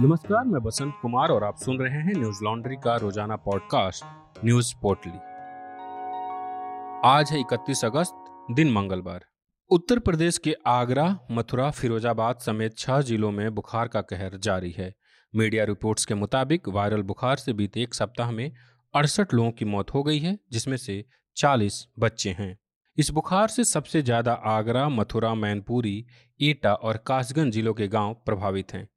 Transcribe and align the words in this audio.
नमस्कार, 0.00 0.44
मैं 0.44 0.62
बसंत 0.62 0.94
कुमार 1.02 1.28
और 1.28 1.44
आप 1.44 1.56
सुन 1.56 1.78
रहे 1.78 1.98
हैं 1.98 2.12
न्यूज़ 2.14 2.44
लॉन्ड्री 2.44 2.76
का 2.76 2.96
रोज़ाना 2.96 3.36
पॉडकास्ट, 3.36 4.04
न्यूज़ 4.44 4.74
पोर्टली। 4.82 5.12
आज 7.04 7.32
है 7.32 7.40
31 7.40 7.84
अगस्त, 7.84 8.14
दिन 8.50 8.72
मंगलवार। 8.72 9.24
उत्तर 9.70 9.98
प्रदेश 9.98 10.38
के 10.38 10.56
आगरा, 10.66 11.18
मथुरा, 11.30 11.70
फिरोजाबाद 11.70 12.38
समेत 12.38 12.78
छह 12.78 13.00
जिलों 13.00 13.30
में 13.30 13.54
बुखार 13.54 13.88
का 13.88 14.00
कहर 14.00 14.36
जारी 14.36 14.70
है। 14.70 14.94
मीडिया 15.34 15.64
रिपोर्ट्स 15.64 16.04
के 16.04 16.14
मुताबिक 16.14 16.68
वायरल 16.68 17.02
बुखार 17.02 17.36
से 17.36 17.52
बीते 17.52 17.80
एक 17.80 17.94
सप्ताह 17.94 18.30
में 18.30 18.52
अड़सठ 18.94 19.34
लोगों 19.34 19.50
की 19.50 19.64
मौत 19.64 19.94
हो 19.94 20.02
गई 20.02 20.18
है, 20.18 20.38
जिसमें 20.52 20.76
से 20.76 21.04
40 21.36 21.86
बच्चे 21.98 22.30
हैं। 22.30 22.58
इस 22.96 23.10
बुखार 23.10 23.48
से 23.48 23.64
सबसे 23.64 24.02
ज़्यादा 24.02 24.32
आगरा, 24.32 24.88
मथुरा, 24.88 25.34
मैनपुरी, 25.34 26.06
एटा 26.42 26.74
और 26.74 26.96
कासगंज 26.96 27.52
जिलों 27.52 27.74
के 27.74 27.88
गाँव 27.88 28.14
प्रभावित 28.14 28.74
हैं। 28.74 28.88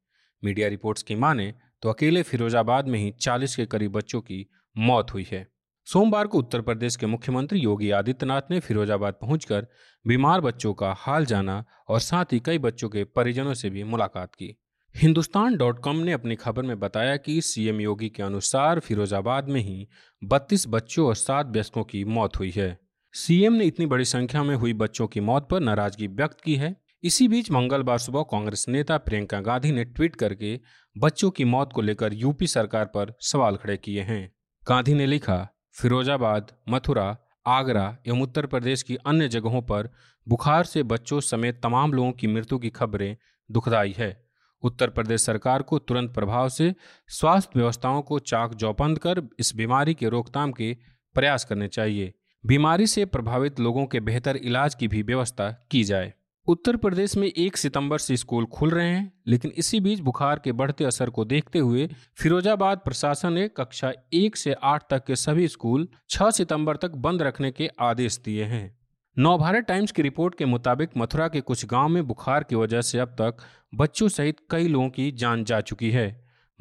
मीडिया 0.43 0.67
रिपोर्ट्स 0.67 1.03
की 1.03 1.15
माने 1.15 1.53
तो 1.81 1.89
अकेले 1.89 2.23
फिरोजाबाद 2.23 2.87
में 2.87 2.99
ही 2.99 3.11
40 3.11 3.55
के 3.55 3.65
करीब 3.65 3.91
बच्चों 3.91 4.21
की 4.21 4.45
मौत 4.77 5.13
हुई 5.13 5.25
है। 5.31 5.47
सोमवार 5.85 6.27
को 6.27 6.37
उत्तर 6.37 6.61
प्रदेश 6.61 6.95
के 6.95 7.05
मुख्यमंत्री 7.05 7.59
योगी 7.59 7.91
आदित्यनाथ 7.91 8.41
ने 8.51 8.59
फिरोजाबाद 8.59 9.13
पहुंचकर 9.13 9.67
बीमार 10.05 10.41
बच्चों 10.41 10.73
का 10.73 10.93
हाल 10.97 11.25
जाना 11.25 11.65
और 11.87 11.99
साथ 11.99 12.25
ही 12.33 12.39
कई 12.39 12.57
बच्चों 12.57 12.89
के 12.89 13.03
परिजनों 13.03 13.53
से 13.53 13.69
भी 13.69 13.83
मुलाकात 13.83 14.35
की। 14.35 14.55
हिंदुस्तान 14.95 15.57
डॉट 15.57 15.79
कॉम 15.79 15.95
ने 15.95 16.11
अपनी 16.11 16.35
खबर 16.35 16.63
में 16.63 16.79
बताया 16.79 17.17
कि 17.17 17.41
सीएम 17.41 17.81
योगी 17.81 18.09
के 18.09 18.23
अनुसार 18.23 18.79
फिरोजाबाद 18.79 19.49
में 19.49 19.61
ही 19.61 19.87
32 20.21 20.67
बच्चों 20.67 21.07
और 21.07 21.15
सात 21.15 21.47
वयस्कों 21.47 21.83
की 21.83 22.03
मौत 22.03 22.39
हुई 22.39 22.51
है। 22.51 22.79
सीएम 23.13 23.53
ने 23.53 23.65
इतनी 23.65 23.85
बड़ी 23.85 24.05
संख्या 24.05 24.43
में 24.43 24.55
हुई 24.55 24.73
बच्चों 24.73 25.07
की 25.07 25.19
मौत 25.19 25.47
पर 25.49 25.59
नाराज़गी 25.59 26.07
व्यक्त 26.07 26.41
की 26.41 26.55
है। 26.55 26.75
इसी 27.03 27.27
बीच 27.27 27.51
मंगलवार 27.51 27.97
सुबह 27.97 28.21
कांग्रेस 28.21 28.65
नेता 28.69 28.97
प्रियंका 28.97 29.41
गांधी 29.41 29.71
ने 29.71 29.83
ट्वीट 29.83 30.15
करके 30.15 30.59
बच्चों 30.97 31.29
की 31.31 31.45
मौत 31.45 31.73
को 31.73 31.81
लेकर 31.81 32.13
यूपी 32.13 32.47
सरकार 32.47 32.85
पर 32.85 33.13
सवाल 33.21 33.55
खड़े 33.55 33.77
किए 33.77 34.01
हैं। 34.01 34.31
गांधी 34.69 34.93
ने 34.93 35.05
लिखा, 35.05 35.47
फिरोजाबाद, 35.71 36.51
मथुरा, 36.69 37.17
आगरा 37.47 37.97
एवं 38.07 38.21
उत्तर 38.21 38.45
प्रदेश 38.45 38.83
की 38.83 38.95
अन्य 38.95 39.27
जगहों 39.27 39.61
पर 39.61 39.89
बुखार 40.27 40.63
से 40.63 40.83
बच्चों 40.83 41.19
समेत 41.19 41.61
तमाम 41.63 41.93
लोगों 41.93 42.11
की 42.11 42.27
मृत्यु 42.27 42.59
की 42.59 42.69
खबरें 42.69 43.17
दुखदाई 43.51 43.95
है। 43.97 44.27
उत्तर 44.63 44.89
प्रदेश 44.89 45.21
सरकार 45.21 45.61
को 45.61 45.79
तुरंत 45.79 46.13
प्रभाव 46.13 46.49
से 46.49 46.73
स्वास्थ्य 47.07 47.59
व्यवस्थाओं 47.59 48.01
को 48.01 48.19
चाक 48.19 48.53
चौपंद 48.53 48.99
कर 48.99 49.21
इस 49.39 49.55
बीमारी 49.55 49.93
के 49.93 50.09
रोकथाम 50.09 50.51
के 50.51 50.77
प्रयास 51.15 51.45
करने 51.45 51.67
चाहिए। 51.67 52.13
बीमारी 52.45 52.87
से 52.87 53.05
प्रभावित 53.05 53.59
लोगों 53.59 53.85
के 53.85 53.99
बेहतर 53.99 54.35
इलाज 54.35 54.75
की 54.75 54.87
भी 54.87 55.01
व्यवस्था 55.01 55.67
की 55.71 55.83
जाए। 55.83 56.13
उत्तर 56.47 56.75
प्रदेश 56.75 57.15
में 57.17 57.27
एक 57.27 57.57
सितंबर 57.57 57.97
से 57.97 58.17
स्कूल 58.17 58.45
खुल 58.45 58.69
रहे 58.69 58.87
हैं, 58.87 59.11
लेकिन 59.27 59.51
इसी 59.51 59.79
बीच 59.79 59.99
बुखार 59.99 60.39
के 60.39 60.51
बढ़ते 60.51 60.83
असर 60.83 61.09
को 61.09 61.25
देखते 61.25 61.59
हुए 61.59 61.89
फिरोजाबाद 62.17 62.77
प्रशासन 62.77 63.33
ने 63.33 63.47
कक्षा 63.47 63.91
एक 64.13 64.35
से 64.35 64.53
आठ 64.63 64.83
तक 64.89 65.03
के 65.05 65.15
सभी 65.15 65.47
स्कूल 65.47 65.87
6 66.09 66.31
सितंबर 66.31 66.75
तक 66.75 66.91
बंद 66.91 67.21
रखने 67.21 67.51
के 67.51 67.69
आदेश 67.79 68.19
दिए 68.25 68.43
हैं। 68.43 68.77
नवभारत 69.17 69.65
टाइम्स 69.65 69.91
की 69.91 70.01
रिपोर्ट 70.01 70.35
के 70.35 70.45
मुताबिक 70.45 70.89
मथुरा 70.97 71.27
के 71.27 71.41
कुछ 71.41 71.65
गाँव 71.65 71.89
में 71.89 72.07
बुखार 72.07 72.43
की 72.43 72.55
वजह 72.55 72.81
से 72.81 72.99
अब 72.99 73.09
तक 73.09 73.37
बच्चों 73.75 74.07
सहित 74.07 74.37
कई 74.49 74.67
लोगों 74.67 74.89
की 74.89 75.11
जान 75.11 75.43
जा 75.43 75.61
चुकी 75.61 75.91
है। 75.91 76.07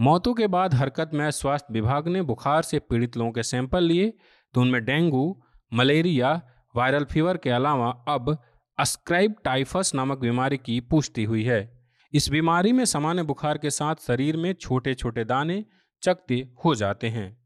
मौतों 0.00 0.34
के 0.34 0.46
बाद 0.46 0.74
हरकत 0.74 1.10
में 1.14 1.30
स्वास्थ्य 1.30 1.74
विभाग 1.74 2.08
ने 2.08 2.22
बुखार 2.22 2.62
से 2.62 2.78
पीड़ित 2.78 3.16
लोगों 3.16 3.32
के 3.32 3.42
सैंपल 3.42 3.84
लिए। 3.84 4.12
तो 4.54 4.60
उनमें 4.60 4.84
डेंगू, 4.84 5.42
मलेरिया, 5.72 6.40
वायरल 6.76 7.04
फीवर 7.04 7.36
के 7.36 7.50
अलावा 7.50 8.04
अब 8.08 8.36
अस्क्राइब 8.78 9.34
टाइफस 9.44 9.92
नामक 9.94 10.18
बीमारी 10.18 10.56
की 10.56 10.80
पुष्टि 10.80 11.24
हुई 11.24 11.42
है। 11.44 11.88
इस 12.12 12.28
बीमारी 12.28 12.72
में 12.72 12.84
सामान्य 12.84 13.22
बुखार 13.22 13.58
के 13.58 13.70
साथ 13.70 13.94
शरीर 13.94 14.36
में 14.36 14.52
छोटे 14.52 14.94
छोटे 14.94 15.24
दाने 15.24 15.64
चकते 16.02 16.48
हो 16.64 16.74
जाते 16.74 17.08
हैं। 17.08 17.36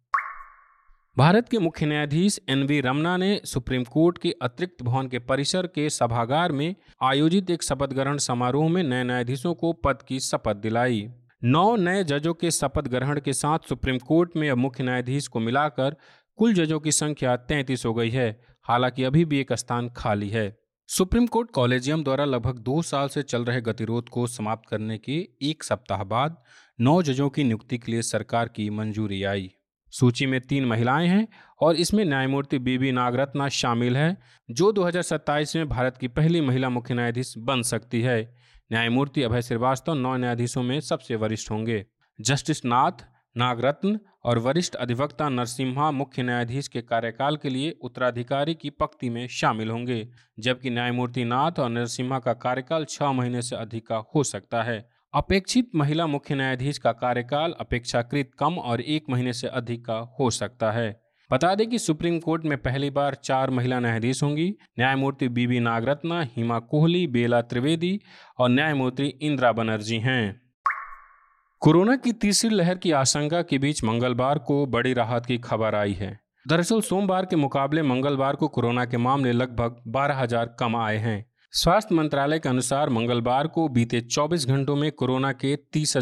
भारत 1.18 1.48
के 1.48 1.58
मुख्य 1.58 1.86
न्यायाधीश 1.86 2.40
एन 2.48 2.62
वी 2.62 2.80
रमना 2.80 3.16
ने 3.16 3.40
सुप्रीम 3.44 3.84
कोर्ट 3.84 4.18
के 4.18 4.34
अतिरिक्त 4.42 4.82
भवन 4.82 5.08
के 5.08 5.18
परिसर 5.18 5.66
के 5.66 5.90
सभागार 5.90 6.52
में 6.52 6.76
आयोजित 7.02 7.50
एक 7.50 7.62
शपथ 7.62 7.86
ग्रहण 7.86 8.16
समारोह 8.16 8.68
में 8.68 8.82
नए 8.82 9.04
न्यायाधीशों 9.04 9.54
को 9.54 9.72
पद 9.72 10.02
की 10.02 10.20
शपथ 10.20 10.56
दिलाई। 10.56 11.08
नौ 11.44 11.76
नए 11.76 12.04
जजों 12.04 12.34
के 12.34 12.50
शपथ 12.50 12.88
ग्रहण 12.88 13.20
के 13.20 13.32
साथ 13.32 13.58
सुप्रीम 13.68 13.98
कोर्ट 13.98 14.30
में 14.36 14.50
अब 14.50 14.58
मुख्य 14.58 14.84
न्यायाधीश 14.84 15.28
को 15.28 15.40
मिलाकर 15.40 15.96
कुल 16.36 16.54
जजों 16.54 16.80
की 16.80 16.92
संख्या 16.92 17.36
तैंतीस 17.36 17.86
हो 17.86 17.94
गई 17.94 18.10
है। 18.10 18.40
हालाँकि 18.62 19.04
अभी 19.04 19.24
भी 19.24 19.40
एक 19.40 19.52
स्थान 19.52 19.88
खाली 19.88 20.28
है। 20.28 20.59
सुप्रीम 20.92 21.26
कोर्ट 21.26 21.50
कॉलेजियम 21.50 22.04
द्वारा 22.04 22.24
लगभग 22.24 22.58
दो 22.58 22.82
साल 22.82 23.08
से 23.08 23.22
चल 23.22 23.44
रहे 23.44 23.60
गतिरोध 23.60 24.08
को 24.08 24.26
समाप्त 24.26 24.68
करने 24.68 24.98
के 24.98 25.28
एक 25.42 25.64
सप्ताह 25.64 26.04
बाद 26.04 26.42
नौ 26.80 27.02
जजों 27.02 27.28
की 27.30 27.44
नियुक्ति 27.44 27.78
के 27.78 27.92
लिए 27.92 28.02
सरकार 28.02 28.48
की 28.48 28.70
मंजूरी 28.70 29.22
आई। 29.22 29.50
सूची 29.90 30.26
में 30.26 30.40
तीन 30.40 30.64
महिलाएँ 30.64 31.08
हैं 31.08 31.28
और 31.60 31.76
इसमें 31.76 32.04
न्यायमूर्ति 32.04 32.58
बीबी 32.58 32.92
नागरत्ना 32.92 33.48
शामिल 33.48 33.96
है, 33.96 34.16
जो 34.50 34.72
2027 34.72 35.56
में 35.56 35.68
भारत 35.68 35.96
की 35.96 36.08
पहली 36.08 36.40
महिला 36.40 36.68
मुख्य 36.68 36.94
न्यायाधीश 36.94 37.34
बन 37.38 37.62
सकती 37.62 38.00
है। 38.00 38.36
न्यायमूर्ति 38.72 39.22
अभय 39.22 39.42
श्रीवास्तव 39.42 39.94
नौ 39.94 40.16
न्यायाधीशों 40.16 40.62
में 40.62 40.80
सबसे 40.80 41.16
वरिष्ठ 41.16 41.50
होंगे। 41.50 41.86
जस्टिस 42.20 42.64
नाथ 42.64 43.06
नागरत्न 43.36 43.98
और 44.24 44.38
वरिष्ठ 44.38 44.74
अधिवक्ता 44.74 45.28
नरसिम्हा 45.28 45.90
मुख्य 45.90 46.22
न्यायाधीश 46.22 46.68
के 46.68 46.80
कार्यकाल 46.80 47.36
के 47.36 47.48
लिए 47.48 47.70
उत्तराधिकारी 47.82 48.54
की 48.54 48.70
पक्ति 48.70 49.10
में 49.10 49.26
शामिल 49.28 49.70
होंगे, 49.70 50.08
जबकि 50.40 50.70
न्यायमूर्ति 50.70 51.24
नाथ 51.24 51.58
और 51.58 51.70
नरसिम्हा 51.70 52.18
का 52.18 52.32
कार्यकाल 52.32 52.84
छह 52.84 53.12
महीने 53.12 53.42
से 53.42 53.56
अधिक 53.56 53.86
का 53.86 53.96
हो 54.14 54.24
सकता 54.24 54.62
है। 54.62 54.88
अपेक्षित 55.14 55.70
महिला 55.74 56.06
मुख्य 56.06 56.34
न्यायाधीश 56.34 56.78
का 56.78 56.92
कार्यकाल 56.92 57.54
अपेक्षाकृत 57.60 58.30
कम 58.38 58.54
और 58.54 58.80
एक 58.80 59.04
महीने 59.10 59.32
से 59.32 59.46
अधिक 59.46 59.84
का 59.84 59.98
हो 60.20 60.30
सकता 60.30 60.72
है। 60.72 61.00
बता 61.32 61.54
दें 61.54 61.66
कि 61.66 61.78
सुप्रीम 61.78 62.18
कोर्ट 62.18 62.44
में 62.44 62.58
पहली 62.58 62.90
बार 62.90 63.14
चार 63.14 63.50
महिला 63.50 63.80
न्यायाधीश 63.80 64.22
होंगी, 64.22 64.48
न्यायमूर्ति 64.78 65.28
बीबी 65.28 65.60
नागरत्ना, 65.60 66.22
हिमा 66.36 66.58
कोहली, 66.58 67.06
बेला 67.06 67.40
त्रिवेदी 67.42 68.00
और 68.38 68.50
न्यायमूर्ति 68.50 69.06
इंदिरा 69.06 69.52
बनर्जी 69.52 69.98
हैं। 69.98 70.49
कोरोना 71.62 71.94
की 71.96 72.12
तीसरी 72.12 72.48
लहर 72.50 72.74
की 72.74 72.90
आशंका 72.90 73.40
के 73.42 73.58
बीच 73.58 73.82
मंगलवार 73.84 74.38
को 74.38 74.66
बड़ी 74.66 74.92
राहत 74.92 75.26
की 75.26 75.36
खबर 75.38 75.74
आई 75.74 75.92
है। 75.92 76.08
दरअसल 76.48 76.80
सोमवार 76.80 77.24
के 77.24 77.36
मुकाबले 77.36 77.82
मंगलवार 77.82 78.36
को 78.36 78.48
कोरोना 78.48 78.84
के 78.84 78.96
मामले 78.96 79.32
लगभग 79.32 79.82
बारह 79.86 80.14
हज़ार 80.14 80.56
कम 80.60 80.76
आए 80.76 80.96
हैं। 80.96 81.24
स्वास्थ्य 81.52 81.94
मंत्रालय 81.94 82.38
के 82.38 82.48
अनुसार 82.48 82.90
मंगलवार 82.90 83.46
को 83.46 83.68
बीते 83.68 84.00
24 84.00 84.46
घंटों 84.46 84.76
में 84.76 84.90
कोरोना 84.92 85.32
के 85.32 85.54
तीस 85.56 85.96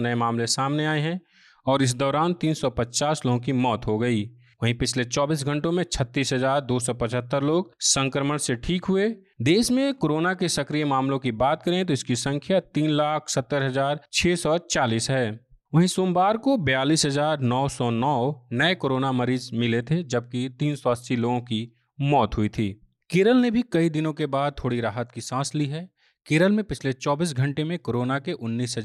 नए 0.00 0.14
मामले 0.14 0.46
सामने 0.46 0.86
आए 0.86 1.00
हैं 1.00 1.20
और 1.66 1.82
इस 1.82 1.94
दौरान 1.94 2.34
350 2.34 3.26
लोगों 3.26 3.38
की 3.38 3.52
मौत 3.52 3.86
हो 3.86 3.98
गई। 3.98 4.24
वहीं 4.62 4.74
पिछले 4.74 5.04
24 5.04 5.44
घंटों 5.44 5.72
में 5.72 5.82
छत्तीस 5.84 6.32
लोग 6.32 7.72
संक्रमण 7.82 8.36
से 8.38 8.54
ठीक 8.56 8.84
हुए। 8.84 9.08
देश 9.42 9.70
में 9.70 9.94
कोरोना 9.94 10.34
के 10.34 10.48
सक्रिय 10.48 10.84
मामलों 10.84 11.18
की 11.18 11.32
बात 11.34 11.62
करें 11.62 11.84
तो 11.86 11.92
इसकी 11.92 12.16
संख्या 12.16 12.60
तीन 12.60 12.90
लाख 12.90 13.28
सत्तर 13.28 13.62
हज़ार 13.62 14.00
छह 14.12 14.34
सौ 14.34 14.56
चालीस 14.60 15.10
है। 15.10 15.30
वहीं 15.72 15.86
सोमवार 15.86 16.36
को 16.36 16.56
बयालीस 16.58 17.04
हज़ार 17.06 17.40
नौ 17.42 17.66
सौ 17.68 17.90
नौ 17.90 18.48
नए 18.52 18.74
कोरोना 18.74 19.12
मरीज़ 19.12 19.50
मिले 19.54 19.82
थे, 19.82 20.02
जबकि 20.02 20.48
तीन 20.58 20.76
सौ 20.76 20.90
अस्सी 20.90 21.16
लोगों 21.16 21.40
की 21.40 21.68
मौत 21.98 22.36
हुई 22.36 22.48
थी। 22.48 22.70
केरल 23.10 23.36
ने 23.36 23.50
भी 23.50 23.62
कई 23.72 23.88
दिनों 23.90 24.12
के 24.12 24.26
बाद 24.26 24.54
थोड़ी 24.64 24.80
राहत 24.80 25.10
की 25.12 25.20
सांस 25.20 25.54
ली 25.54 25.66
है। 25.66 25.88
केरल 26.26 26.52
में 26.52 26.64
पिछले 26.64 26.92
24 26.92 27.32
घंटे 27.34 27.64
में 27.64 27.78
कोरोना 27.78 28.18
के 28.18 28.32
उन्नीस 28.32 28.78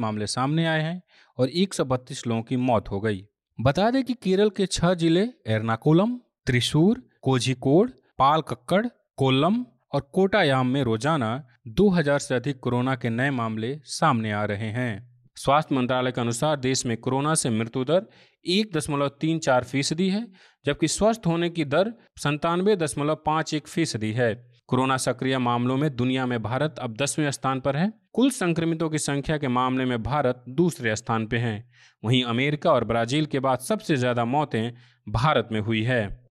मामले 0.00 0.26
सामने 0.26 0.66
आए 0.66 0.82
हैं 0.82 1.00
और 1.38 1.48
132 1.48 2.26
लोगों 2.26 2.42
की 2.42 2.56
मौत 2.56 2.90
हो 2.90 3.00
गई। 3.00 3.24
बता 3.58 3.90
दें 3.90 4.02
कि 4.04 4.14
केरल 4.14 4.50
के 4.50 4.66
छह 4.66 4.92
ज़िले 4.94 5.20
एर्नाकुलम, 5.46 6.10
त्रिशूर, 6.46 7.00
कोझिकोड 7.22 7.90
पाल 8.18 8.40
कक्कड़ 8.40 8.86
कोल्लम 9.16 9.54
और 9.94 10.00
कोटायाम 10.12 10.66
में 10.66 10.82
रोज़ाना 10.82 11.30
2000 11.78 12.18
से 12.18 12.34
अधिक 12.34 12.58
कोरोना 12.60 12.94
के 12.94 13.10
नए 13.10 13.30
मामले 13.30 13.74
सामने 13.84 14.32
आ 14.32 14.44
रहे 14.44 14.68
हैं। 14.70 14.92
स्वास्थ्य 15.36 15.74
मंत्रालय 15.74 16.12
के 16.12 16.20
अनुसार 16.20 16.56
देश 16.56 16.84
में 16.86 16.96
कोरोना 16.96 17.34
से 17.34 17.50
मृत्यु 17.50 17.84
दर 17.84 18.06
एक 18.44 18.76
दशमलव 18.76 19.08
तीन 19.20 19.38
चार 19.38 19.64
फ़ीसदी 19.64 20.08
है, 20.08 20.26
जबकि 20.66 20.88
स्वस्थ 20.88 21.26
होने 21.26 21.50
की 21.50 21.64
दर 21.64 21.92
संतानवे 22.18 22.76
दशमलव 22.76 23.22
पाँच 23.26 23.54
एक 23.54 23.68
फ़ीसदी 23.68 24.12
है। 24.12 24.34
कोरोना 24.68 24.96
सक्रिय 24.96 25.38
मामलों 25.38 25.76
में 25.76 25.94
दुनिया 25.96 26.26
में 26.26 26.42
भारत 26.42 26.78
अब 26.78 26.96
दसवें 26.96 27.30
स्थान 27.30 27.60
पर 27.60 27.76
है। 27.76 27.92
कुल 28.16 28.30
संक्रमितों 28.30 28.88
की 28.90 28.98
संख्या 28.98 29.36
के 29.38 29.48
मामले 29.48 29.84
में 29.84 30.02
भारत 30.02 30.44
दूसरे 30.48 30.94
स्थान 30.96 31.26
पर 31.26 31.36
है। 31.36 31.70
वहीं 32.02 32.22
अमेरिका 32.24 32.70
और 32.72 32.84
ब्राज़ील 32.84 33.26
के 33.26 33.40
बाद 33.40 33.58
सबसे 33.58 33.96
ज़्यादा 33.96 34.24
मौतें 34.24 34.72
भारत 35.08 35.48
में 35.52 35.60
हुई 35.60 35.82
है। 35.82 36.26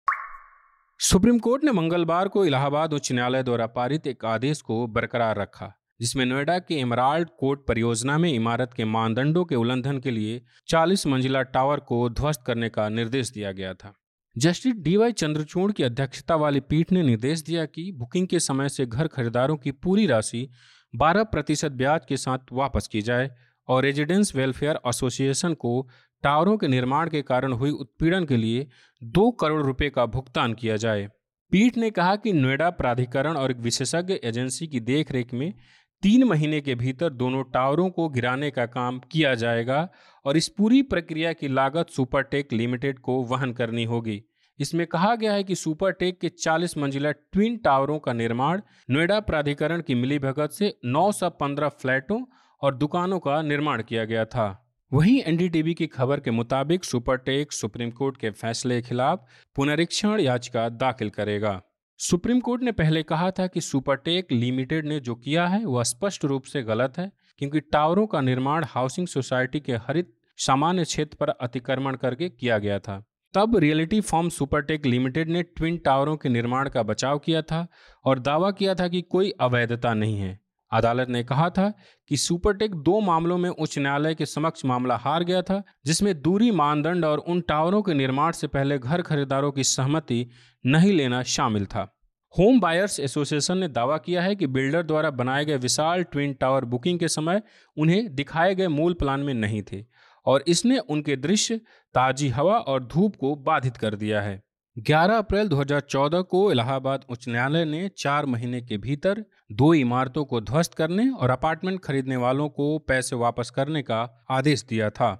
सुप्रीम 1.00 1.38
कोर्ट 1.38 1.64
ने 1.64 1.72
मंगलवार 1.72 2.28
को 2.28 2.44
इलाहाबाद 2.44 2.92
उच्च 2.92 3.12
न्यायालय 3.12 3.42
द्वारा 3.42 3.66
पारित 3.66 4.06
एक 4.06 4.24
आदेश 4.24 4.60
को 4.60 4.86
बरकरार 4.86 5.38
रखा, 5.38 5.72
जिसमें 6.00 6.24
नोएडा 6.26 6.58
के 6.58 6.74
इमराल्ड 6.74 7.28
कोर्ट 7.38 7.66
परियोजना 7.68 8.16
में 8.18 8.32
इमारत 8.32 8.70
के 8.76 8.84
मानदंडों 8.84 9.44
के 9.44 9.54
उल्लंघन 9.54 9.98
के 9.98 10.10
लिए 10.10 10.40
40 10.68 11.06
मंजिला 11.06 11.42
टावर 11.42 11.80
को 11.80 12.08
ध्वस्त 12.10 12.42
करने 12.46 12.68
का 12.68 12.88
निर्देश 12.88 13.30
दिया 13.30 13.52
गया 13.52 13.74
था। 13.74 13.92
जस्टिस 14.36 14.74
डीवाई 14.74 15.12
चंद्रचूड़ 15.12 15.72
की 15.72 15.82
अध्यक्षता 15.82 16.36
वाली 16.36 16.60
पीठ 16.60 16.92
ने 16.92 17.02
निर्देश 17.02 17.42
दिया 17.42 17.64
कि 17.66 17.90
बुकिंग 17.92 18.26
के 18.28 18.40
समय 18.40 18.68
से 18.68 18.86
घर 18.86 19.06
खरीदारों 19.06 19.56
की 19.56 19.70
पूरी 19.72 20.06
राशि 20.06 20.48
12 20.94 21.24
प्रतिशत 21.24 21.72
ब्याज 21.72 22.00
के 22.08 22.16
साथ 22.16 22.38
वापस 22.52 22.88
की 22.88 23.02
जाए 23.02 23.30
और 23.68 23.82
रेजिडेंस 23.82 24.36
वेलफेयर 24.36 24.78
एसोसिएशन 24.86 25.54
को 25.54 25.88
टावरों 26.22 26.56
के 26.58 26.68
निर्माण 26.68 27.10
के 27.10 27.22
कारण 27.22 27.52
हुई 27.52 27.70
उत्पीड़न 27.70 28.24
के 28.24 28.36
लिए 28.36 28.66
दो 29.02 29.30
करोड़ 29.30 29.62
रुपए 29.62 29.90
का 29.90 30.06
भुगतान 30.06 30.54
किया 30.54 30.76
जाए। 30.76 31.08
पीठ 31.50 31.76
ने 31.76 31.90
कहा 31.90 32.16
कि 32.16 32.32
नोएडा 32.32 32.70
प्राधिकरण 32.70 33.36
और 33.36 33.50
एक 33.50 33.56
विशेषज्ञ 33.56 34.14
एजेंसी 34.24 34.66
की 34.66 34.80
देखरेख 34.80 35.34
में 35.34 35.54
तीन 36.02 36.24
महीने 36.24 36.60
के 36.60 36.74
भीतर 36.74 37.10
दोनों 37.10 37.42
टावरों 37.44 37.90
को 37.90 38.08
गिराने 38.08 38.50
का 38.50 38.66
काम 38.66 38.98
किया 38.98 39.34
जाएगा 39.34 39.88
और 40.24 40.36
इस 40.36 40.48
पूरी 40.48 40.82
प्रक्रिया 40.82 41.32
की 41.32 41.48
लागत 41.48 41.90
सुपरटेक 41.90 42.52
लिमिटेड 42.52 42.98
को 42.98 43.22
वहन 43.22 43.52
करनी 43.52 43.84
होगी। 43.84 44.22
इसमें 44.60 44.86
कहा 44.86 45.14
गया 45.14 45.32
है 45.32 45.44
कि 45.44 45.54
सुपरटेक 45.54 46.20
के 46.20 46.28
40 46.28 46.78
मंजिला 46.78 47.10
ट्विन 47.10 47.56
टावरों 47.56 47.98
का 47.98 48.12
निर्माण 48.12 48.60
नोएडा 48.90 49.20
प्राधिकरण 49.20 49.80
की 49.80 49.94
मिलीभगत 49.94 50.50
से 50.50 50.78
915 50.84 51.68
फ्लैटों 51.68 52.24
और 52.62 52.74
दुकानों 52.74 53.18
का 53.18 53.42
निर्माण 53.42 53.82
किया 53.82 54.04
गया 54.04 54.24
था। 54.24 54.60
वहीं 54.92 55.22
एनडीटीवी 55.22 55.74
की 55.74 55.86
खबर 55.86 56.20
के 56.20 56.30
मुताबिक 56.30 56.84
सुपरटेक 56.84 57.52
सुप्रीम 57.52 57.90
कोर्ट 57.90 58.16
के 58.16 58.30
फैसले 58.30 58.82
के 58.82 58.88
खिलाफ 58.88 59.26
पुनरीक्षण 59.56 60.20
याचिका 60.20 60.68
दाखिल 60.68 61.10
करेगा। 61.10 61.62
सुप्रीम 61.98 62.40
कोर्ट 62.40 62.62
ने 62.62 62.72
पहले 62.72 63.02
कहा 63.02 63.30
था 63.30 63.46
कि 63.46 63.60
सुपरटेक 63.60 64.32
लिमिटेड 64.32 64.86
ने 64.86 65.00
जो 65.00 65.14
किया 65.14 65.46
है, 65.46 65.64
वह 65.64 65.82
स्पष्ट 65.82 66.24
रूप 66.24 66.42
से 66.42 66.62
गलत 66.62 66.98
है, 66.98 67.12
क्योंकि 67.38 67.60
टावरों 67.60 68.06
का 68.06 68.20
निर्माण 68.20 68.64
हाउसिंग 68.68 69.06
सोसाइटी 69.06 69.60
के 69.60 69.72
हरित 69.72 70.14
सामान्य 70.36 70.84
क्षेत्र 70.84 71.16
पर 71.20 71.28
अतिक्रमण 71.28 71.96
करके 71.96 72.28
किया 72.28 72.58
गया 72.58 72.78
था। 72.78 73.04
तब 73.34 73.56
रियलिटी 73.56 74.00
फॉर्म 74.00 74.28
सुपरटेक 74.28 74.86
लिमिटेड 74.86 75.28
ने 75.28 75.42
ट्विन 75.42 75.76
टावरों 75.76 76.16
के 76.16 76.28
निर्माण 76.28 76.68
का 76.68 76.82
बचाव 76.82 77.18
किया 77.18 77.42
था 77.42 77.66
और 78.04 78.18
दावा 78.18 78.50
किया 78.50 78.74
था 78.74 78.88
कि 78.88 79.02
कोई 79.02 79.30
अवैधता 79.30 79.94
नहीं 79.94 80.18
है। 80.18 80.40
अदालत 80.72 81.08
ने 81.08 81.24
कहा 81.24 81.50
था 81.50 81.72
कि 82.08 82.16
सुपरटेक 82.16 82.74
दो 82.74 83.00
मामलों 83.00 83.38
में 83.38 83.50
उच्च 83.50 83.78
न्यायालय 83.78 84.14
के 84.14 84.26
समक्ष 84.26 84.64
मामला 84.64 84.96
हार 84.96 85.24
गया 85.24 85.42
था, 85.42 85.62
जिसमें 85.86 86.22
दूरी, 86.22 86.50
मानदंड 86.50 87.04
और 87.04 87.18
उन 87.18 87.40
टावरों 87.40 87.82
के 87.82 87.94
निर्माण 87.94 88.32
से 88.32 88.46
पहले 88.46 88.78
घर 88.78 89.02
खरीदारों 89.02 89.52
की 89.52 89.64
सहमति 89.64 90.30
नहीं 90.66 90.92
लेना 90.92 91.22
शामिल 91.22 91.66
था। 91.66 91.90
होम 92.38 92.60
बायर्स 92.60 93.00
एसोसिएशन 93.00 93.58
ने 93.58 93.68
दावा 93.68 93.96
किया 93.96 94.22
है 94.22 94.36
कि 94.36 94.46
बिल्डर 94.46 94.82
द्वारा 94.82 95.10
बनाए 95.10 95.44
गए 95.44 95.56
विशाल 95.56 96.02
ट्विन 96.02 96.32
टावर 96.34 96.64
बुकिंग 96.64 96.98
के 96.98 97.08
समय 97.08 97.42
उन्हें 97.76 98.14
दिखाए 98.14 98.54
गए 98.54 98.68
मूल 98.68 98.94
प्लान 98.94 99.20
में 99.20 99.34
नहीं 99.34 99.62
थे। 99.62 99.84
और 100.26 100.44
इसने 100.48 100.78
उनके 100.78 101.16
दृश्य, 101.16 101.56
ताजी 101.94 102.28
हवा 102.28 102.56
और 102.56 102.84
धूप 102.84 103.16
को 103.16 103.34
बाधित 103.36 103.76
कर 103.76 103.94
दिया 103.94 104.20
है। 104.22 104.42
11 104.76 105.18
अप्रैल 105.18 105.48
2014 105.48 106.22
को 106.22 106.50
इलाहाबाद 106.52 107.04
उच्च 107.10 107.28
न्यायालय 107.28 107.64
ने 107.64 107.88
चार 107.98 108.26
महीने 108.26 108.60
के 108.60 108.78
भीतर 108.78 109.24
दो 109.52 109.74
इमारतों 109.74 110.24
को 110.24 110.40
ध्वस्त 110.40 110.74
करने 110.74 111.08
और 111.10 111.30
अपार्टमेंट 111.30 111.80
खरीदने 111.80 112.16
वालों 112.16 112.48
को 112.48 112.78
पैसे 112.78 113.16
वापस 113.16 113.50
करने 113.50 113.82
का 113.82 114.24
आदेश 114.30 114.64
दिया 114.64 114.90
था। 114.90 115.18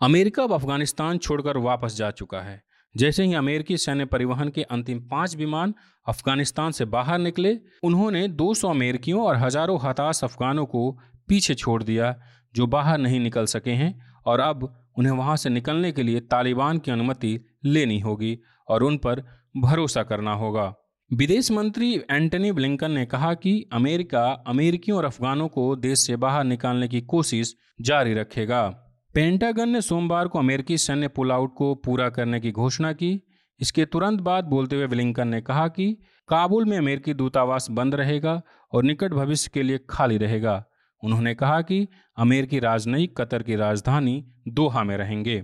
अमेरिका 0.00 0.42
अब 0.42 0.52
अफ़गानिस्तान 0.52 1.18
छोड़कर 1.18 1.56
वापस 1.56 1.96
जा 1.96 2.10
चुका 2.10 2.40
है। 2.40 2.62
जैसे 2.94 3.24
ही 3.24 3.34
अमेरिकी 3.34 3.76
सैन्य 3.76 4.04
परिवहन 4.04 4.48
के 4.48 4.62
अंतिम 4.62 5.00
पाँच 5.00 5.36
विमान 5.36 5.74
अफ़गानिस्तान 6.06 6.72
से 6.72 6.84
बाहर 6.84 7.18
निकले, 7.18 7.58
उन्होंने 7.82 8.26
200 8.28 8.68
अमेरिकियों 8.68 9.24
और 9.24 9.36
हज़ारों 9.36 9.78
हताश 9.82 10.24
अफगानों 10.24 10.66
को 10.66 10.90
पीछे 11.28 11.54
छोड़ 11.54 11.82
दिया। 11.82 12.14
जो 12.54 12.66
बाहर 12.66 12.98
नहीं 12.98 13.20
निकल 13.20 13.46
सके 13.46 13.70
हैं 13.70 14.00
और 14.26 14.40
अब 14.40 14.84
उन्हें 14.98 15.12
वहाँ 15.12 15.36
से 15.36 15.50
निकलने 15.50 15.92
के 15.92 16.02
लिए 16.02 16.20
तालिबान 16.20 16.78
की 16.78 16.90
अनुमति 16.90 17.38
लेनी 17.64 18.00
होगी 18.00 18.38
और 18.68 18.82
उन 18.82 18.96
पर 18.96 19.22
भरोसा 19.56 20.02
करना 20.02 20.34
होगा। 20.34 20.74
विदेश 21.12 21.50
मंत्री 21.50 21.94
एंटनी 22.10 22.52
ब्लिंकन 22.52 22.90
ने 22.90 23.06
कहा 23.06 23.34
कि 23.34 23.68
अमेरिका 23.72 24.44
अमेरिकियों 24.46 24.98
और 24.98 25.04
अफगानों 25.04 25.48
को 25.48 25.76
देश 25.76 25.98
से 25.98 26.16
बाहर 26.16 26.44
निकालने 26.44 26.88
की 26.88 27.00
कोशिश 27.00 27.54
जारी 27.80 28.14
रखेगा। 28.14 28.68
पेंटागन 29.14 29.68
ने 29.68 29.80
सोमवार 29.80 30.28
को 30.28 30.38
अमेरिकी 30.38 30.78
सैन्य 30.78 31.08
पुल 31.08 31.32
आउट 31.32 31.54
को 31.54 31.74
पूरा 31.74 32.08
करने 32.08 32.40
की 32.40 32.50
घोषणा 32.50 32.92
की। 32.92 33.20
इसके 33.60 33.84
तुरंत 33.84 34.20
बाद 34.20 34.44
बोलते 34.44 34.76
हुए 34.76 34.86
ब्लिंकन 34.86 35.28
ने 35.28 35.40
कहा 35.40 35.68
कि 35.68 35.92
काबुल 36.28 36.64
में 36.64 36.78
अमेरिकी 36.78 37.14
दूतावास 37.14 37.66
बंद 37.70 37.94
रहेगा 37.94 38.42
और 38.72 38.84
निकट 38.84 39.12
भविष्य 39.12 39.50
के 39.54 39.62
लिए 39.62 39.80
खाली 39.90 40.18
रहेगा। 40.18 40.64
उन्होंने 41.02 41.34
कहा 41.34 41.60
कि 41.62 41.86
अमेरिकी 42.16 42.58
राजनयिक 42.58 43.16
कतर 43.16 43.42
की 43.42 43.56
राजधानी 43.56 44.24
दोहा 44.48 44.84
में 44.84 44.96
रहेंगे। 44.96 45.42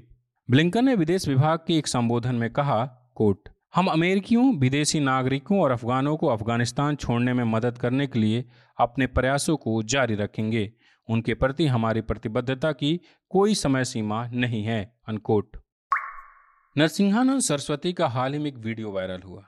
ब्लिंकन 0.48 0.84
ने 0.84 0.94
विदेश 0.94 1.28
विभाग 1.28 1.58
के 1.58 1.76
एक 1.78 1.86
संबोधन 1.86 2.34
में 2.34 2.50
कहा, 2.50 2.84
कोट, 3.14 3.48
हम 3.74 3.86
अमेरिकियों, 3.86 4.54
विदेशी 4.54 5.00
नागरिकों 5.00 5.60
और 5.60 5.70
अफगानों 5.70 6.16
को 6.16 6.26
अफ़गानिस्तान 6.26 6.96
छोड़ने 6.96 7.32
में 7.32 7.44
मदद 7.44 7.78
करने 7.78 8.06
के 8.06 8.18
लिए 8.18 8.44
अपने 8.78 9.06
प्रयासों 9.06 9.56
को 9.56 9.82
जारी 9.82 10.14
रखेंगे। 10.14 10.72
उनके 11.08 11.34
प्रति 11.34 11.66
हमारी 11.66 12.00
प्रतिबद्धता 12.00 12.72
की 12.72 13.00
कोई 13.30 13.54
समय 13.54 13.84
सीमा 13.84 14.26
नहीं 14.28 14.62
है। 14.64 14.82
अनकोट 15.08 15.56
नरसिंहानंद 16.76 17.40
सरस्वती 17.40 17.92
का 17.92 18.06
हाल 18.06 18.32
ही 18.32 18.38
में 18.38 18.46
एक 18.46 18.58
वीडियो 18.58 18.92
वायरल 18.92 19.22
हुआ, 19.22 19.42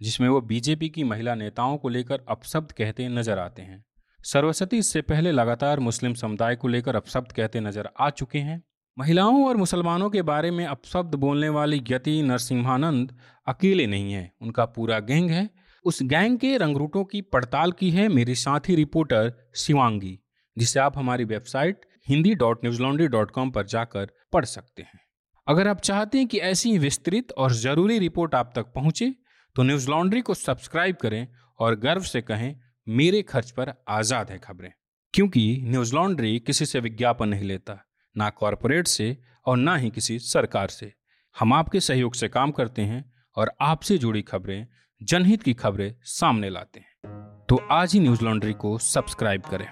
जिसमें 0.00 0.28
वो 0.28 0.40
बीजेपी 0.40 0.88
की 0.88 1.04
महिला 1.04 1.34
नेताओं 1.34 1.76
को 1.76 1.88
लेकर 1.88 2.24
अपशब्द 2.28 2.72
कहते 2.72 3.08
नज़र 3.08 3.38
आते 3.38 3.62
हैं। 3.62 3.84
सरस्वती 4.24 4.76
इससे 4.76 5.00
पहले 5.02 5.32
लगातार 5.32 5.80
मुस्लिम 5.80 6.14
समुदाय 6.14 6.56
को 6.56 6.68
लेकर 6.68 6.96
अपशब्द 6.96 7.32
कहते 7.32 7.60
नज़र 7.60 7.88
आ 8.00 8.08
चुके 8.10 8.38
हैं। 8.38 8.62
महिलाओं 8.96 9.46
और 9.48 9.56
मुसलमानों 9.56 10.08
के 10.10 10.22
बारे 10.22 10.50
में 10.50 10.64
अपशब्द 10.66 11.14
बोलने 11.14 11.48
वाली 11.48 11.82
यति 11.90 12.20
नरसिम्हानंद 12.22 13.16
अकेले 13.46 13.86
नहीं 13.86 14.12
है। 14.12 14.30
उनका 14.42 14.64
पूरा 14.66 14.98
गैंग 15.00 15.30
है। 15.30 15.48
उस 15.84 16.02
गैंग 16.02 16.38
के 16.38 16.56
रंगरूटों 16.58 17.04
की 17.04 17.20
पड़ताल 17.22 17.72
की 17.72 17.90
है 17.90 18.08
मेरी 18.08 18.34
साथी 18.34 18.74
रिपोर्टर 18.74 19.32
शिवांगी, 19.56 20.18
जिसे 20.56 20.80
आप 20.80 20.98
हमारी 20.98 21.24
website 21.24 21.86
Hindi 22.08 22.34
dot 22.34 22.64
news 22.64 22.82
laundry 22.82 23.08
dot 23.08 23.30
com 23.30 23.50
पर 23.50 23.66
जाकर 23.66 24.10
पढ़ 24.32 24.44
सकते 24.46 24.82
हैं। 24.82 25.00
अगर 25.46 25.68
आप 25.68 25.80
चाहते 25.80 26.18
हैं 26.18 26.26
कि 26.26 26.38
ऐसी 26.44 26.76
विस्तृत 26.78 27.32
और 27.32 27.52
ज़रूरी 27.54 27.98
रिपोर्ट 27.98 28.34
आप 28.34 28.52
तक 28.54 28.72
पहुँचे 28.74 29.14
तो 29.56 29.62
न्यूज़ 29.62 29.90
लॉन्ड्री 29.90 30.20
को 30.20 30.34
सब्सक्राइब 30.36 30.96
करें 30.96 31.26
और 31.58 31.76
गर्व 31.80 32.02
से 32.04 32.20
कहें 32.22 32.54
मेरे 32.88 33.22
खर्च 33.22 33.50
पर 33.50 33.72
आज़ाद 33.88 34.30
है 34.30 34.38
खबरें। 34.38 34.72
क्योंकि 35.14 35.60
न्यूज़ 35.64 35.94
लॉन्ड्री 35.94 36.38
किसी 36.38 36.66
से 36.66 36.80
विज्ञापन 36.80 37.28
नहीं 37.28 37.42
लेता, 37.42 37.84
ना 38.16 38.30
कॉरपोरेट 38.30 38.86
से 38.86 39.18
और 39.46 39.56
ना 39.56 39.76
ही 39.76 39.90
किसी 39.90 40.18
सरकार 40.18 40.68
से। 40.68 40.94
हम 41.38 41.52
आपके 41.52 41.80
सहयोग 41.80 42.14
से 42.14 42.28
काम 42.28 42.50
करते 42.50 42.82
हैं 42.82 43.12
और 43.36 43.52
आपसे 43.60 43.98
जुड़ी 43.98 44.22
खबरें, 44.22 44.66
जनहित 45.02 45.42
की 45.42 45.54
खबरें 45.54 45.94
सामने 46.02 46.50
लाते 46.50 46.80
हैं। 46.80 47.10
तो 47.48 47.68
आज 47.70 47.92
ही 47.92 48.00
न्यूज़ 48.00 48.24
लॉन्ड्री 48.24 48.52
को 48.52 48.78
सब्सक्राइब 48.78 49.42
करें। 49.42 49.68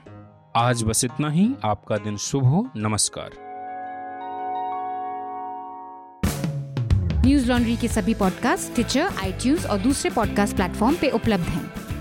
आज 0.56 0.82
बस 0.82 1.04
इतना 1.04 1.30
ही। 1.30 1.54
आपका 1.64 1.96
दिन 1.96 2.16
शुभ 2.16 2.44
हो। 2.44 2.70
नमस्कार। 2.76 3.30
न्यूज़ 7.26 7.49
लॉन्ड्री 7.49 7.76
के 7.76 7.88
सभी 7.88 8.14
पॉडकास्ट 8.14 8.75
ट्विटर 8.75 9.00
आईटीज 9.00 9.66
और 9.66 9.78
दूसरे 9.78 10.11
पॉडकास्ट 10.11 10.56
प्लेटफॉर्म 10.56 10.96
पे 10.96 11.11
उपलब्ध 11.11 11.44
हैं। 11.44 11.86